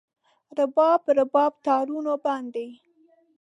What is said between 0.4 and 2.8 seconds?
رباب، رباب تارونو باندې